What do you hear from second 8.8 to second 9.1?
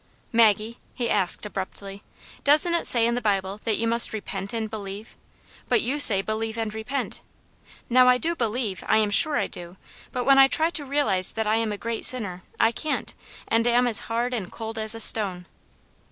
I